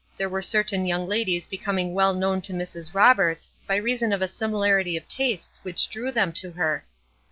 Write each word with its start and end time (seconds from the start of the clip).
There 0.17 0.29
were 0.29 0.41
certain 0.41 0.87
young 0.87 1.05
ladies 1.07 1.45
becoming 1.45 1.93
well 1.93 2.11
known 2.15 2.41
to 2.41 2.53
Mrs. 2.53 2.95
Roberts, 2.95 3.51
by 3.67 3.75
reason 3.75 4.11
of 4.11 4.23
a 4.23 4.27
similarity 4.27 4.97
of 4.97 5.07
tastes 5.07 5.59
which 5.63 5.91
drew 5.91 6.11
them 6.11 6.33
to 6.41 6.49
her. 6.53 6.83